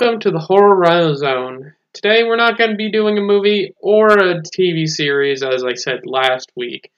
[0.00, 1.74] Welcome to the Horror Zone.
[1.92, 5.74] Today we're not going to be doing a movie or a TV series, as I
[5.74, 6.90] said last week.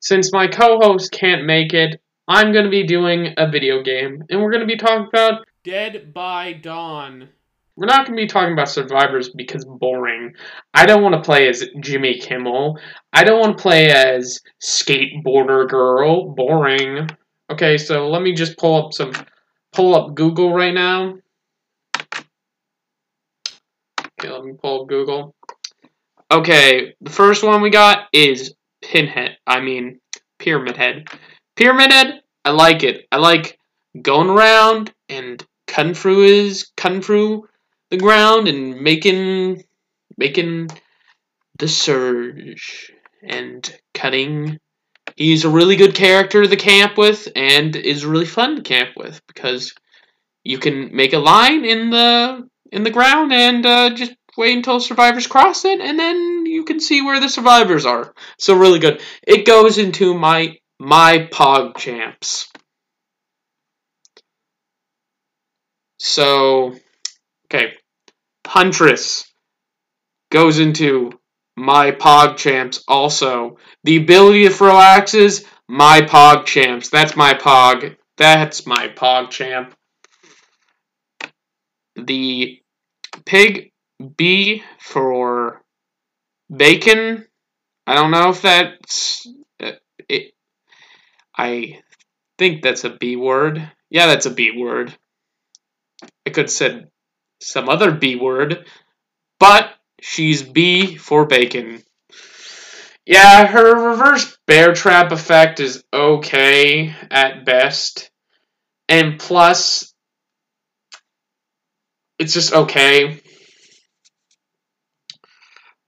[0.00, 4.42] Since my co-host can't make it, I'm going to be doing a video game, and
[4.42, 7.28] we're going to be talking about Dead by Dawn.
[7.76, 10.34] We're not going to be talking about Survivors because boring.
[10.74, 12.80] I don't want to play as Jimmy Kimmel.
[13.12, 16.34] I don't want to play as Skateboarder Girl.
[16.34, 17.10] Boring.
[17.48, 19.12] Okay, so let me just pull up some
[19.72, 21.14] pull up Google right now.
[24.20, 25.34] Okay, let me pull Google.
[26.30, 29.38] Okay, the first one we got is Pinhead.
[29.46, 29.98] I mean,
[30.38, 31.06] Pyramid Head.
[31.56, 33.06] Pyramid Head, I like it.
[33.10, 33.58] I like
[34.00, 37.48] going around and cutting through his cutting through
[37.90, 39.64] the ground and making
[40.18, 40.68] making
[41.58, 42.92] the surge
[43.26, 44.58] and cutting.
[45.16, 49.18] He's a really good character to camp with and is really fun to camp with
[49.26, 49.74] because
[50.44, 54.80] you can make a line in the in the ground and uh, just wait until
[54.80, 58.14] survivors cross it and then you can see where the survivors are.
[58.38, 59.02] So really good.
[59.26, 62.50] It goes into my my pog champs.
[65.98, 66.76] So
[67.46, 67.74] okay,
[68.46, 69.30] Huntress
[70.30, 71.12] goes into
[71.56, 73.58] my Pog Champs also.
[73.84, 76.88] The ability to throw axes, my Pog Champs.
[76.88, 77.96] That's my Pog.
[78.16, 79.74] That's my Pog Champ.
[81.96, 82.60] The
[83.24, 83.72] Pig
[84.16, 85.62] B for
[86.54, 87.26] bacon.
[87.86, 89.26] I don't know if that's
[89.62, 89.72] uh,
[90.08, 90.32] it.
[91.36, 91.80] I
[92.38, 93.70] think that's a B word.
[93.90, 94.96] Yeah, that's a B word.
[96.26, 96.90] I could have said
[97.40, 98.66] some other B word,
[99.38, 101.82] but she's B for bacon.
[103.06, 108.10] Yeah, her reverse bear trap effect is okay at best.
[108.88, 109.89] And plus,
[112.20, 113.18] it's just okay.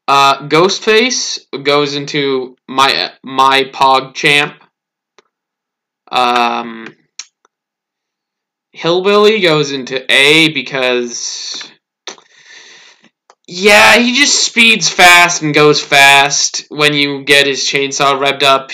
[0.08, 4.54] Uh, Ghostface goes into my my Pog Champ.
[6.10, 6.86] Um,
[8.72, 11.70] Hillbilly goes into A because
[13.46, 18.70] yeah, he just speeds fast and goes fast when you get his chainsaw revved up.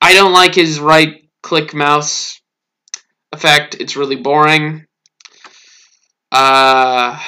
[0.00, 2.40] I don't like his right click mouse
[3.32, 3.76] effect.
[3.80, 4.85] It's really boring.
[6.36, 7.18] Uh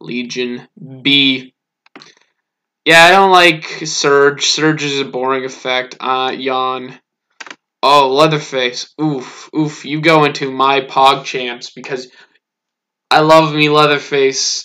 [0.00, 0.66] Legion
[1.02, 1.52] B.
[2.86, 4.46] Yeah, I don't like Surge.
[4.46, 5.96] Surge is a boring effect.
[6.00, 6.98] Uh Yawn.
[7.82, 8.94] Oh, Leatherface.
[8.98, 9.84] Oof, oof.
[9.84, 12.10] You go into my Pog Champs because
[13.10, 14.64] I love me Leatherface.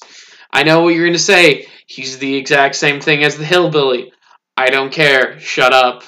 [0.49, 1.67] I know what you're to say.
[1.85, 4.13] He's the exact same thing as the Hillbilly.
[4.55, 5.37] I don't care.
[5.41, 6.03] Shut up.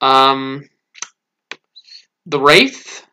[0.00, 0.68] Um,
[2.26, 3.06] the Wraith.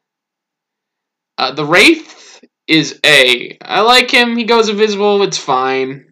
[1.39, 3.57] Uh, the Wraith is A.
[3.61, 4.35] I like him.
[4.35, 5.23] He goes invisible.
[5.23, 6.11] It's fine.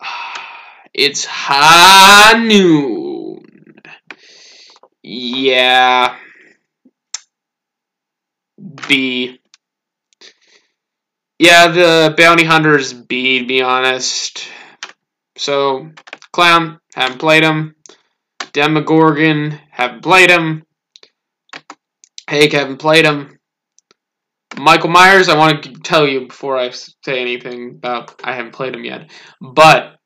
[0.92, 2.90] It's Hanu.
[5.04, 6.16] Yeah.
[8.88, 9.38] B.
[11.38, 14.48] Yeah, the bounty hunter's B, to be honest.
[15.36, 15.90] So,
[16.32, 17.76] Clown, haven't played him.
[18.52, 20.64] Demogorgon, haven't played him.
[22.30, 23.40] Hake, haven't played him.
[24.56, 28.72] Michael Myers, I want to tell you before I say anything about I haven't played
[28.72, 29.10] him yet.
[29.40, 29.96] But,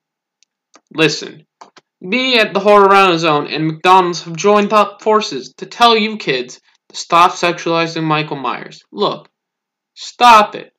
[0.90, 1.44] listen,
[2.00, 6.16] me at the Horror Rhino Zone and McDonald's have joined up forces to tell you
[6.16, 8.82] kids to stop sexualizing Michael Myers.
[8.90, 9.28] Look,
[9.92, 10.72] stop it.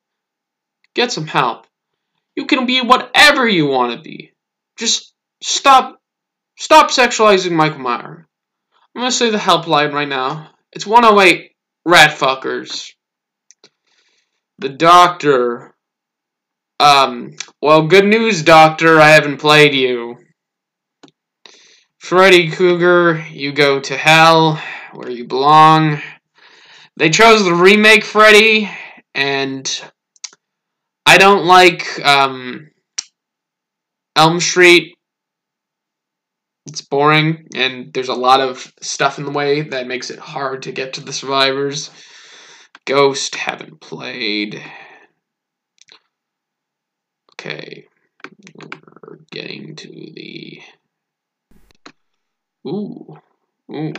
[0.96, 1.68] Get some help.
[2.34, 4.32] You can be whatever you want to be.
[4.76, 5.14] Just
[5.44, 6.00] stop
[6.58, 8.24] stop sexualizing Michael Myers.
[8.96, 10.50] I'm gonna say the helpline right now.
[10.72, 11.52] It's 108
[11.84, 12.92] rat fuckers.
[14.58, 15.74] The doctor.
[16.80, 19.00] Um, well, good news, doctor.
[19.00, 20.16] I haven't played you.
[21.98, 24.60] Freddy Krueger, you go to hell
[24.92, 26.00] where you belong.
[26.96, 28.70] They chose the remake Freddy,
[29.14, 29.82] and
[31.04, 32.70] I don't like um,
[34.14, 34.95] Elm Street.
[36.66, 40.62] It's boring, and there's a lot of stuff in the way that makes it hard
[40.62, 41.90] to get to the survivors.
[42.84, 44.62] Ghost, haven't played.
[47.34, 47.86] Okay,
[48.54, 50.62] we're getting to the
[52.66, 53.16] Ooh.
[53.72, 53.92] Ooh,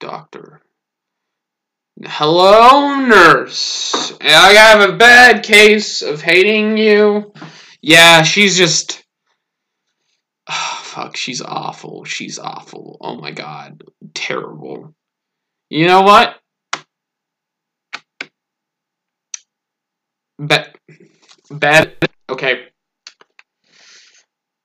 [0.00, 0.62] doctor.
[2.02, 4.14] Hello, nurse.
[4.20, 7.32] I have a bad case of hating you.
[7.82, 9.04] Yeah, she's just.
[10.94, 12.04] Fuck, she's awful.
[12.04, 12.98] She's awful.
[13.00, 13.82] Oh my god.
[14.14, 14.94] Terrible.
[15.68, 16.36] You know what?
[20.38, 20.72] bad,
[21.50, 21.96] bad.
[22.30, 22.66] Okay.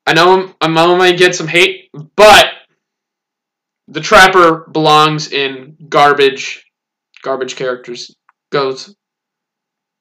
[0.06, 2.46] I know I'm, I'm, I might get some hate, but
[3.88, 6.64] the Trapper belongs in garbage,
[7.24, 8.16] garbage characters
[8.52, 8.96] goes,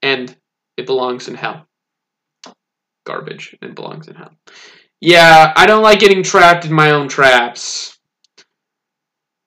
[0.03, 0.37] and
[0.77, 1.65] it belongs in hell.
[3.07, 4.35] Garbage and belongs in hell.
[5.01, 7.99] Yeah, I don't like getting trapped in my own traps.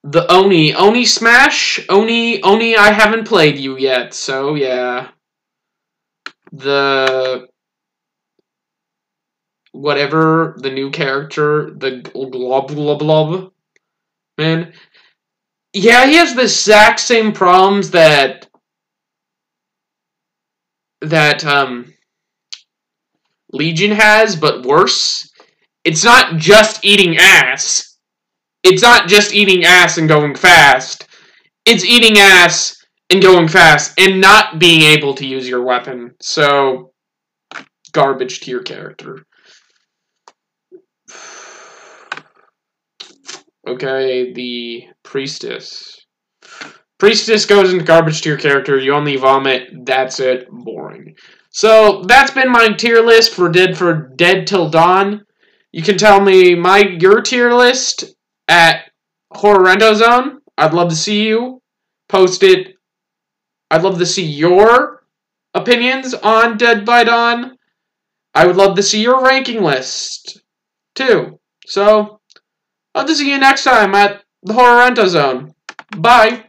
[0.03, 0.74] The Oni.
[0.74, 1.80] Oni Smash?
[1.89, 5.09] Oni, Oni, I haven't played you yet, so yeah.
[6.51, 7.48] The...
[9.74, 13.53] Whatever, the new character, the glob glob glob,
[14.38, 14.74] man.
[15.71, 18.48] Yeah, he has the exact same problems that...
[21.01, 21.94] That, um...
[23.53, 25.31] Legion has, but worse.
[25.83, 27.92] It's not just eating ass
[28.63, 31.07] it's not just eating ass and going fast.
[31.66, 36.16] It's eating ass and going fast and not being able to use your weapon.
[36.22, 36.92] So,
[37.92, 39.25] garbage to your character.
[43.68, 46.06] Okay, the priestess.
[47.00, 48.77] Priestess goes into garbage to your character.
[48.77, 49.69] You only vomit.
[49.86, 50.48] That's it.
[50.51, 51.16] Boring.
[51.50, 55.25] So that's been my tier list for Dead for Dead Till Dawn.
[55.71, 58.15] You can tell me my your tier list
[58.47, 58.91] at
[59.33, 60.41] Horrendo Zone.
[60.57, 61.62] I'd love to see you
[62.09, 62.75] post it.
[63.71, 65.03] I'd love to see your
[65.53, 67.57] opinions on Dead by Dawn.
[68.33, 70.41] I would love to see your ranking list
[70.94, 71.39] too.
[71.65, 72.19] So,
[72.94, 75.53] I'll see you next time at the Horrendo Zone.
[75.97, 76.44] Bye.